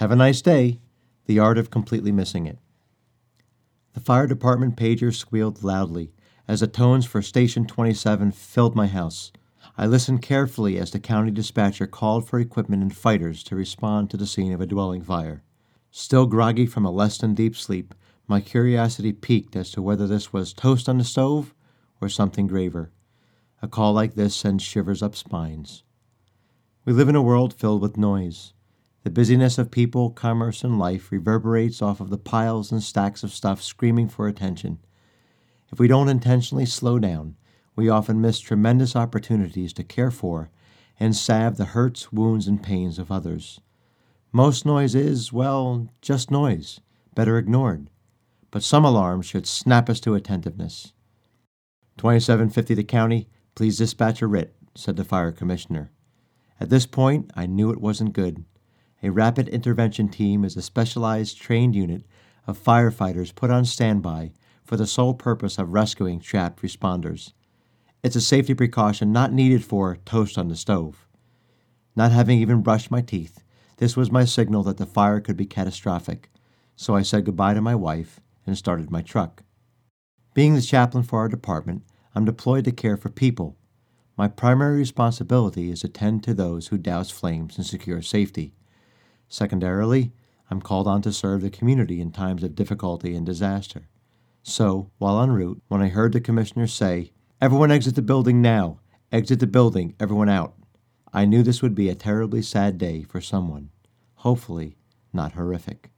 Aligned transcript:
Have 0.00 0.10
a 0.10 0.16
nice 0.16 0.40
day. 0.40 0.80
The 1.26 1.38
art 1.38 1.58
of 1.58 1.70
completely 1.70 2.10
missing 2.10 2.46
it. 2.46 2.56
The 3.92 4.00
fire 4.00 4.26
department 4.26 4.74
pager 4.74 5.14
squealed 5.14 5.62
loudly 5.62 6.14
as 6.48 6.60
the 6.60 6.66
tones 6.66 7.04
for 7.04 7.20
Station 7.20 7.66
27 7.66 8.32
filled 8.32 8.74
my 8.74 8.86
house. 8.86 9.30
I 9.76 9.84
listened 9.84 10.22
carefully 10.22 10.78
as 10.78 10.90
the 10.90 11.00
county 11.00 11.30
dispatcher 11.30 11.86
called 11.86 12.26
for 12.26 12.40
equipment 12.40 12.80
and 12.82 12.96
fighters 12.96 13.42
to 13.42 13.54
respond 13.54 14.08
to 14.08 14.16
the 14.16 14.26
scene 14.26 14.54
of 14.54 14.62
a 14.62 14.66
dwelling 14.66 15.02
fire. 15.02 15.42
Still 15.90 16.24
groggy 16.24 16.64
from 16.64 16.86
a 16.86 16.90
less 16.90 17.18
than 17.18 17.34
deep 17.34 17.54
sleep, 17.54 17.94
my 18.26 18.40
curiosity 18.40 19.12
piqued 19.12 19.54
as 19.54 19.70
to 19.72 19.82
whether 19.82 20.06
this 20.06 20.32
was 20.32 20.54
toast 20.54 20.88
on 20.88 20.96
the 20.96 21.04
stove 21.04 21.54
or 22.00 22.08
something 22.08 22.46
graver. 22.46 22.90
A 23.60 23.68
call 23.68 23.92
like 23.92 24.14
this 24.14 24.34
sends 24.34 24.62
shivers 24.62 25.02
up 25.02 25.14
spines. 25.14 25.82
We 26.86 26.94
live 26.94 27.10
in 27.10 27.16
a 27.16 27.22
world 27.22 27.52
filled 27.52 27.82
with 27.82 27.98
noise. 27.98 28.54
The 29.02 29.10
busyness 29.10 29.56
of 29.56 29.70
people, 29.70 30.10
commerce, 30.10 30.62
and 30.62 30.78
life 30.78 31.10
reverberates 31.10 31.80
off 31.80 32.00
of 32.00 32.10
the 32.10 32.18
piles 32.18 32.70
and 32.70 32.82
stacks 32.82 33.22
of 33.22 33.32
stuff 33.32 33.62
screaming 33.62 34.08
for 34.08 34.28
attention. 34.28 34.78
If 35.72 35.78
we 35.78 35.88
don't 35.88 36.10
intentionally 36.10 36.66
slow 36.66 36.98
down, 36.98 37.36
we 37.74 37.88
often 37.88 38.20
miss 38.20 38.40
tremendous 38.40 38.94
opportunities 38.94 39.72
to 39.74 39.84
care 39.84 40.10
for 40.10 40.50
and 40.98 41.16
salve 41.16 41.56
the 41.56 41.66
hurts, 41.66 42.12
wounds, 42.12 42.46
and 42.46 42.62
pains 42.62 42.98
of 42.98 43.10
others. 43.10 43.60
Most 44.32 44.66
noise 44.66 44.94
is, 44.94 45.32
well, 45.32 45.88
just 46.02 46.30
noise, 46.30 46.80
better 47.14 47.38
ignored. 47.38 47.88
But 48.50 48.62
some 48.62 48.84
alarms 48.84 49.24
should 49.24 49.46
snap 49.46 49.88
us 49.88 49.98
to 50.00 50.14
attentiveness. 50.14 50.92
2750 51.96 52.74
the 52.74 52.84
county, 52.84 53.28
please 53.54 53.78
dispatch 53.78 54.20
a 54.20 54.26
RIT, 54.26 54.54
said 54.74 54.96
the 54.96 55.04
fire 55.04 55.32
commissioner. 55.32 55.90
At 56.60 56.68
this 56.68 56.84
point, 56.84 57.30
I 57.34 57.46
knew 57.46 57.70
it 57.70 57.80
wasn't 57.80 58.12
good. 58.12 58.44
A 59.02 59.10
rapid 59.10 59.48
intervention 59.48 60.08
team 60.08 60.44
is 60.44 60.56
a 60.56 60.62
specialized 60.62 61.40
trained 61.40 61.74
unit 61.74 62.04
of 62.46 62.62
firefighters 62.62 63.34
put 63.34 63.50
on 63.50 63.64
standby 63.64 64.32
for 64.62 64.76
the 64.76 64.86
sole 64.86 65.14
purpose 65.14 65.58
of 65.58 65.72
rescuing 65.72 66.20
trapped 66.20 66.62
responders. 66.62 67.32
It's 68.02 68.16
a 68.16 68.20
safety 68.20 68.54
precaution 68.54 69.12
not 69.12 69.32
needed 69.32 69.64
for 69.64 69.96
toast 70.04 70.36
on 70.36 70.48
the 70.48 70.56
stove. 70.56 71.06
Not 71.96 72.12
having 72.12 72.38
even 72.38 72.62
brushed 72.62 72.90
my 72.90 73.00
teeth, 73.00 73.42
this 73.78 73.96
was 73.96 74.12
my 74.12 74.26
signal 74.26 74.62
that 74.64 74.76
the 74.76 74.86
fire 74.86 75.20
could 75.20 75.36
be 75.36 75.46
catastrophic, 75.46 76.30
so 76.76 76.94
I 76.94 77.02
said 77.02 77.24
goodbye 77.24 77.54
to 77.54 77.62
my 77.62 77.74
wife 77.74 78.20
and 78.46 78.56
started 78.56 78.90
my 78.90 79.00
truck. 79.00 79.42
Being 80.34 80.54
the 80.54 80.62
chaplain 80.62 81.04
for 81.04 81.20
our 81.20 81.28
department, 81.28 81.84
I'm 82.14 82.26
deployed 82.26 82.64
to 82.66 82.72
care 82.72 82.96
for 82.98 83.08
people. 83.08 83.56
My 84.16 84.28
primary 84.28 84.76
responsibility 84.76 85.70
is 85.70 85.80
to 85.80 85.88
tend 85.88 86.22
to 86.24 86.34
those 86.34 86.68
who 86.68 86.76
douse 86.76 87.10
flames 87.10 87.56
and 87.56 87.66
secure 87.66 88.02
safety. 88.02 88.54
Secondarily, 89.30 90.12
I'm 90.50 90.60
called 90.60 90.88
on 90.88 91.02
to 91.02 91.12
serve 91.12 91.40
the 91.40 91.50
community 91.50 92.00
in 92.00 92.10
times 92.10 92.42
of 92.42 92.56
difficulty 92.56 93.14
and 93.14 93.24
disaster. 93.24 93.88
So, 94.42 94.90
while 94.98 95.22
en 95.22 95.30
route, 95.30 95.62
when 95.68 95.80
I 95.80 95.88
heard 95.88 96.12
the 96.12 96.20
commissioner 96.20 96.66
say, 96.66 97.12
Everyone 97.40 97.70
exit 97.70 97.94
the 97.94 98.02
building 98.02 98.42
now! 98.42 98.80
Exit 99.12 99.38
the 99.38 99.46
building, 99.46 99.94
everyone 100.00 100.28
out! 100.28 100.54
I 101.12 101.26
knew 101.26 101.44
this 101.44 101.62
would 101.62 101.76
be 101.76 101.88
a 101.88 101.94
terribly 101.94 102.42
sad 102.42 102.76
day 102.76 103.04
for 103.04 103.20
someone. 103.20 103.70
Hopefully, 104.16 104.76
not 105.12 105.32
horrific. 105.32 105.90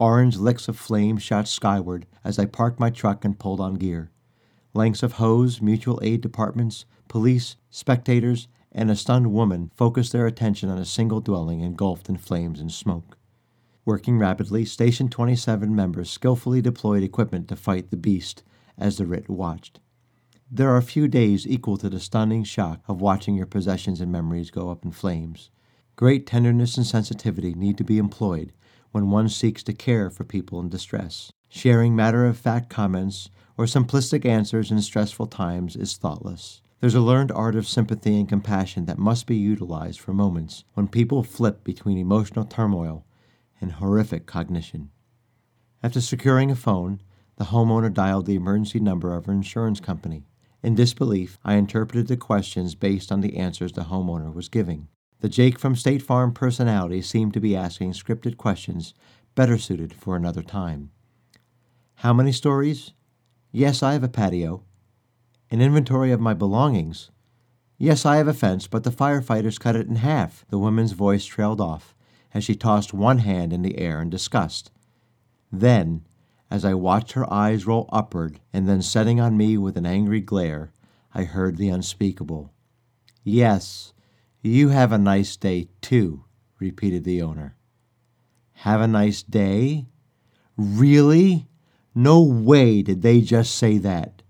Orange 0.00 0.36
licks 0.36 0.66
of 0.66 0.76
flame 0.76 1.16
shot 1.16 1.46
skyward 1.46 2.06
as 2.24 2.40
I 2.40 2.44
parked 2.44 2.80
my 2.80 2.90
truck 2.90 3.24
and 3.24 3.38
pulled 3.38 3.60
on 3.60 3.74
gear. 3.74 4.10
Lengths 4.74 5.04
of 5.04 5.12
hose, 5.12 5.62
mutual 5.62 6.00
aid 6.02 6.22
departments, 6.22 6.86
police, 7.06 7.56
spectators, 7.70 8.48
and 8.72 8.90
a 8.90 8.96
stunned 8.96 9.32
woman 9.32 9.70
focused 9.76 10.12
their 10.12 10.26
attention 10.26 10.68
on 10.68 10.78
a 10.78 10.84
single 10.84 11.20
dwelling 11.20 11.60
engulfed 11.60 12.08
in 12.08 12.16
flames 12.16 12.60
and 12.60 12.72
smoke. 12.72 13.16
Working 13.84 14.18
rapidly, 14.18 14.64
Station 14.64 15.08
27 15.08 15.74
members 15.74 16.10
skillfully 16.10 16.60
deployed 16.60 17.02
equipment 17.02 17.48
to 17.48 17.56
fight 17.56 17.90
the 17.90 17.96
beast 17.96 18.42
as 18.78 18.98
the 18.98 19.06
RIT 19.06 19.28
watched. 19.28 19.80
There 20.50 20.74
are 20.74 20.82
few 20.82 21.08
days 21.08 21.46
equal 21.46 21.76
to 21.78 21.88
the 21.88 22.00
stunning 22.00 22.44
shock 22.44 22.80
of 22.88 23.00
watching 23.00 23.36
your 23.36 23.46
possessions 23.46 24.00
and 24.00 24.10
memories 24.10 24.50
go 24.50 24.70
up 24.70 24.84
in 24.84 24.90
flames. 24.90 25.50
Great 25.96 26.26
tenderness 26.26 26.76
and 26.76 26.86
sensitivity 26.86 27.54
need 27.54 27.78
to 27.78 27.84
be 27.84 27.98
employed 27.98 28.52
when 28.90 29.10
one 29.10 29.28
seeks 29.28 29.62
to 29.62 29.72
care 29.72 30.10
for 30.10 30.24
people 30.24 30.58
in 30.60 30.68
distress. 30.68 31.32
Sharing 31.48 31.94
matter 31.94 32.26
of 32.26 32.36
fact 32.36 32.68
comments 32.68 33.30
or 33.56 33.66
simplistic 33.66 34.24
answers 34.24 34.70
in 34.70 34.80
stressful 34.82 35.26
times 35.26 35.76
is 35.76 35.96
thoughtless. 35.96 36.62
There's 36.80 36.94
a 36.94 37.00
learned 37.00 37.30
art 37.32 37.56
of 37.56 37.68
sympathy 37.68 38.18
and 38.18 38.26
compassion 38.26 38.86
that 38.86 38.98
must 38.98 39.26
be 39.26 39.36
utilized 39.36 40.00
for 40.00 40.14
moments 40.14 40.64
when 40.72 40.88
people 40.88 41.22
flip 41.22 41.62
between 41.62 41.98
emotional 41.98 42.46
turmoil 42.46 43.04
and 43.60 43.72
horrific 43.72 44.24
cognition. 44.24 44.90
After 45.82 46.00
securing 46.00 46.50
a 46.50 46.56
phone, 46.56 47.02
the 47.36 47.46
homeowner 47.46 47.92
dialed 47.92 48.24
the 48.24 48.34
emergency 48.34 48.80
number 48.80 49.14
of 49.14 49.26
her 49.26 49.32
insurance 49.32 49.78
company. 49.78 50.24
In 50.62 50.74
disbelief, 50.74 51.38
I 51.44 51.54
interpreted 51.54 52.08
the 52.08 52.16
questions 52.16 52.74
based 52.74 53.12
on 53.12 53.20
the 53.20 53.36
answers 53.36 53.72
the 53.72 53.82
homeowner 53.82 54.32
was 54.32 54.48
giving. 54.48 54.88
The 55.20 55.28
Jake 55.28 55.58
from 55.58 55.76
State 55.76 56.00
Farm 56.00 56.32
personality 56.32 57.02
seemed 57.02 57.34
to 57.34 57.40
be 57.40 57.54
asking 57.54 57.92
scripted 57.92 58.38
questions 58.38 58.94
better 59.34 59.58
suited 59.58 59.92
for 59.92 60.16
another 60.16 60.42
time. 60.42 60.92
How 61.96 62.14
many 62.14 62.32
stories? 62.32 62.92
Yes, 63.52 63.82
I 63.82 63.92
have 63.92 64.02
a 64.02 64.08
patio 64.08 64.64
an 65.50 65.60
inventory 65.60 66.12
of 66.12 66.20
my 66.20 66.34
belongings. 66.34 67.10
Yes, 67.76 68.04
I 68.06 68.16
have 68.16 68.28
a 68.28 68.34
fence, 68.34 68.66
but 68.66 68.84
the 68.84 68.90
firefighters 68.90 69.58
cut 69.58 69.74
it 69.74 69.88
in 69.88 69.96
half. 69.96 70.44
The 70.48 70.58
woman's 70.58 70.92
voice 70.92 71.24
trailed 71.24 71.60
off 71.60 71.94
as 72.32 72.44
she 72.44 72.54
tossed 72.54 72.94
one 72.94 73.18
hand 73.18 73.52
in 73.52 73.62
the 73.62 73.78
air 73.78 74.00
in 74.00 74.10
disgust. 74.10 74.70
Then, 75.50 76.06
as 76.50 76.64
I 76.64 76.74
watched 76.74 77.12
her 77.12 77.32
eyes 77.32 77.66
roll 77.66 77.88
upward 77.92 78.40
and 78.52 78.68
then 78.68 78.82
setting 78.82 79.20
on 79.20 79.36
me 79.36 79.56
with 79.56 79.76
an 79.76 79.86
angry 79.86 80.20
glare, 80.20 80.72
I 81.14 81.24
heard 81.24 81.56
the 81.56 81.70
unspeakable. 81.70 82.52
Yes, 83.24 83.92
you 84.42 84.68
have 84.68 84.92
a 84.92 84.98
nice 84.98 85.36
day, 85.36 85.68
too, 85.80 86.24
repeated 86.58 87.04
the 87.04 87.22
owner. 87.22 87.56
Have 88.52 88.80
a 88.80 88.86
nice 88.86 89.22
day? 89.22 89.86
Really? 90.56 91.48
No 91.94 92.22
way 92.22 92.82
did 92.82 93.02
they 93.02 93.20
just 93.20 93.56
say 93.56 93.78
that. 93.78 94.22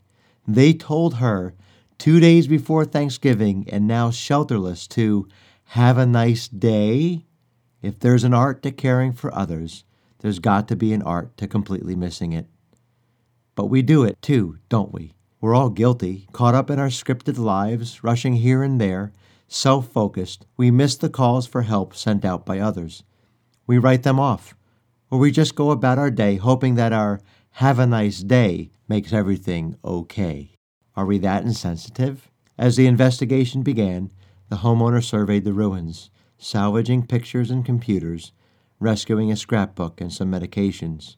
They 0.54 0.72
told 0.72 1.14
her 1.14 1.54
two 1.96 2.18
days 2.18 2.48
before 2.48 2.84
Thanksgiving 2.84 3.66
and 3.70 3.86
now 3.86 4.10
shelterless 4.10 4.88
to 4.88 5.28
have 5.64 5.96
a 5.96 6.06
nice 6.06 6.48
day. 6.48 7.26
If 7.82 8.00
there's 8.00 8.24
an 8.24 8.34
art 8.34 8.60
to 8.64 8.72
caring 8.72 9.12
for 9.12 9.32
others, 9.32 9.84
there's 10.18 10.40
got 10.40 10.66
to 10.68 10.74
be 10.76 10.92
an 10.92 11.02
art 11.02 11.36
to 11.36 11.46
completely 11.46 11.94
missing 11.94 12.32
it. 12.32 12.46
But 13.54 13.66
we 13.66 13.80
do 13.80 14.02
it 14.02 14.20
too, 14.22 14.58
don't 14.68 14.92
we? 14.92 15.14
We're 15.40 15.54
all 15.54 15.70
guilty, 15.70 16.26
caught 16.32 16.56
up 16.56 16.68
in 16.68 16.80
our 16.80 16.88
scripted 16.88 17.38
lives, 17.38 18.02
rushing 18.02 18.34
here 18.34 18.64
and 18.64 18.80
there, 18.80 19.12
self 19.46 19.86
focused. 19.86 20.46
We 20.56 20.72
miss 20.72 20.96
the 20.96 21.08
calls 21.08 21.46
for 21.46 21.62
help 21.62 21.94
sent 21.94 22.24
out 22.24 22.44
by 22.44 22.58
others. 22.58 23.04
We 23.68 23.78
write 23.78 24.02
them 24.02 24.18
off, 24.18 24.56
or 25.12 25.20
we 25.20 25.30
just 25.30 25.54
go 25.54 25.70
about 25.70 25.98
our 25.98 26.10
day 26.10 26.36
hoping 26.36 26.74
that 26.74 26.92
our 26.92 27.20
have 27.52 27.78
a 27.78 27.86
nice 27.86 28.20
day 28.20 28.70
makes 28.88 29.12
everything 29.12 29.76
okay. 29.84 30.52
Are 30.96 31.06
we 31.06 31.18
that 31.18 31.44
insensitive? 31.44 32.30
As 32.58 32.76
the 32.76 32.86
investigation 32.86 33.62
began, 33.62 34.10
the 34.48 34.56
homeowner 34.56 35.02
surveyed 35.02 35.44
the 35.44 35.52
ruins, 35.52 36.10
salvaging 36.38 37.06
pictures 37.06 37.50
and 37.50 37.64
computers, 37.64 38.32
rescuing 38.80 39.30
a 39.30 39.36
scrapbook 39.36 40.00
and 40.00 40.12
some 40.12 40.30
medications. 40.30 41.16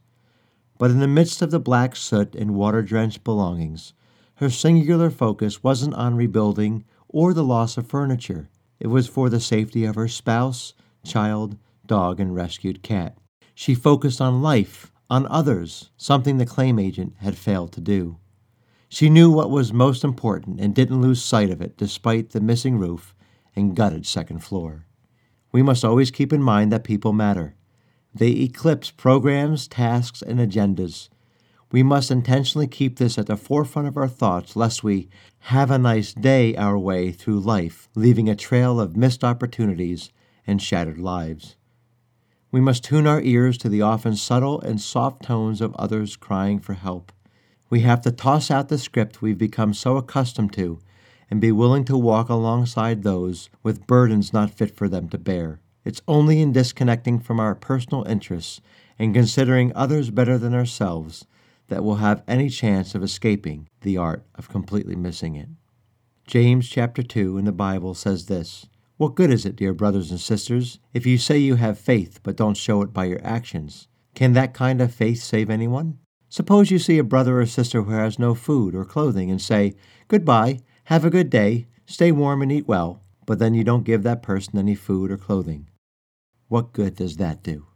But 0.78 0.90
in 0.90 1.00
the 1.00 1.08
midst 1.08 1.42
of 1.42 1.50
the 1.50 1.60
black 1.60 1.94
soot 1.96 2.34
and 2.34 2.54
water 2.54 2.82
drenched 2.82 3.24
belongings, 3.24 3.94
her 4.36 4.50
singular 4.50 5.10
focus 5.10 5.62
wasn't 5.62 5.94
on 5.94 6.16
rebuilding 6.16 6.84
or 7.08 7.32
the 7.32 7.44
loss 7.44 7.76
of 7.76 7.86
furniture. 7.86 8.50
It 8.80 8.88
was 8.88 9.06
for 9.06 9.30
the 9.30 9.40
safety 9.40 9.84
of 9.84 9.94
her 9.94 10.08
spouse, 10.08 10.74
child, 11.04 11.56
dog, 11.86 12.18
and 12.18 12.34
rescued 12.34 12.82
cat. 12.82 13.16
She 13.54 13.74
focused 13.74 14.20
on 14.20 14.42
life, 14.42 14.91
on 15.12 15.26
others, 15.26 15.90
something 15.98 16.38
the 16.38 16.46
claim 16.46 16.78
agent 16.78 17.12
had 17.18 17.36
failed 17.36 17.70
to 17.70 17.82
do. 17.82 18.16
She 18.88 19.10
knew 19.10 19.30
what 19.30 19.50
was 19.50 19.70
most 19.70 20.04
important 20.04 20.58
and 20.58 20.74
didn't 20.74 21.02
lose 21.02 21.22
sight 21.22 21.50
of 21.50 21.60
it 21.60 21.76
despite 21.76 22.30
the 22.30 22.40
missing 22.40 22.78
roof 22.78 23.14
and 23.54 23.76
gutted 23.76 24.06
second 24.06 24.38
floor. 24.38 24.86
We 25.52 25.62
must 25.62 25.84
always 25.84 26.10
keep 26.10 26.32
in 26.32 26.42
mind 26.42 26.72
that 26.72 26.82
people 26.82 27.12
matter. 27.12 27.54
They 28.14 28.30
eclipse 28.30 28.90
programs, 28.90 29.68
tasks, 29.68 30.22
and 30.22 30.40
agendas. 30.40 31.10
We 31.70 31.82
must 31.82 32.10
intentionally 32.10 32.66
keep 32.66 32.96
this 32.96 33.18
at 33.18 33.26
the 33.26 33.36
forefront 33.36 33.88
of 33.88 33.98
our 33.98 34.08
thoughts 34.08 34.56
lest 34.56 34.82
we 34.82 35.10
have 35.40 35.70
a 35.70 35.76
nice 35.76 36.14
day 36.14 36.56
our 36.56 36.78
way 36.78 37.12
through 37.12 37.40
life, 37.40 37.90
leaving 37.94 38.30
a 38.30 38.34
trail 38.34 38.80
of 38.80 38.96
missed 38.96 39.22
opportunities 39.22 40.10
and 40.46 40.62
shattered 40.62 40.98
lives. 40.98 41.56
We 42.52 42.60
must 42.60 42.84
tune 42.84 43.06
our 43.06 43.22
ears 43.22 43.56
to 43.58 43.70
the 43.70 43.80
often 43.80 44.14
subtle 44.14 44.60
and 44.60 44.78
soft 44.78 45.22
tones 45.22 45.62
of 45.62 45.74
others 45.76 46.16
crying 46.16 46.60
for 46.60 46.74
help. 46.74 47.10
We 47.70 47.80
have 47.80 48.02
to 48.02 48.12
toss 48.12 48.50
out 48.50 48.68
the 48.68 48.76
script 48.76 49.22
we've 49.22 49.38
become 49.38 49.72
so 49.72 49.96
accustomed 49.96 50.52
to 50.52 50.78
and 51.30 51.40
be 51.40 51.50
willing 51.50 51.86
to 51.86 51.96
walk 51.96 52.28
alongside 52.28 53.02
those 53.02 53.48
with 53.62 53.86
burdens 53.86 54.34
not 54.34 54.50
fit 54.50 54.76
for 54.76 54.86
them 54.86 55.08
to 55.08 55.18
bear. 55.18 55.60
It's 55.82 56.02
only 56.06 56.42
in 56.42 56.52
disconnecting 56.52 57.20
from 57.20 57.40
our 57.40 57.54
personal 57.54 58.04
interests 58.04 58.60
and 58.98 59.14
considering 59.14 59.72
others 59.74 60.10
better 60.10 60.36
than 60.36 60.52
ourselves 60.52 61.24
that 61.68 61.82
we'll 61.82 61.96
have 61.96 62.22
any 62.28 62.50
chance 62.50 62.94
of 62.94 63.02
escaping 63.02 63.66
the 63.80 63.96
art 63.96 64.26
of 64.34 64.50
completely 64.50 64.94
missing 64.94 65.36
it. 65.36 65.48
James 66.26 66.68
chapter 66.68 67.02
2 67.02 67.38
in 67.38 67.46
the 67.46 67.50
Bible 67.50 67.94
says 67.94 68.26
this 68.26 68.66
What 69.02 69.16
good 69.16 69.32
is 69.32 69.44
it, 69.44 69.56
dear 69.56 69.74
brothers 69.74 70.12
and 70.12 70.20
sisters, 70.20 70.78
if 70.94 71.06
you 71.06 71.18
say 71.18 71.36
you 71.36 71.56
have 71.56 71.76
faith 71.76 72.20
but 72.22 72.36
don't 72.36 72.56
show 72.56 72.82
it 72.82 72.92
by 72.92 73.06
your 73.06 73.20
actions? 73.24 73.88
Can 74.14 74.32
that 74.34 74.54
kind 74.54 74.80
of 74.80 74.94
faith 74.94 75.20
save 75.20 75.50
anyone? 75.50 75.98
Suppose 76.28 76.70
you 76.70 76.78
see 76.78 76.98
a 76.98 77.02
brother 77.02 77.40
or 77.40 77.46
sister 77.46 77.82
who 77.82 77.90
has 77.90 78.20
no 78.20 78.36
food 78.36 78.76
or 78.76 78.84
clothing 78.84 79.28
and 79.28 79.42
say, 79.42 79.74
Goodbye, 80.06 80.60
have 80.84 81.04
a 81.04 81.10
good 81.10 81.30
day, 81.30 81.66
stay 81.84 82.12
warm 82.12 82.42
and 82.42 82.52
eat 82.52 82.68
well, 82.68 83.02
but 83.26 83.40
then 83.40 83.54
you 83.54 83.64
don't 83.64 83.82
give 83.82 84.04
that 84.04 84.22
person 84.22 84.56
any 84.56 84.76
food 84.76 85.10
or 85.10 85.16
clothing. 85.16 85.68
What 86.46 86.72
good 86.72 86.94
does 86.94 87.16
that 87.16 87.42
do? 87.42 87.66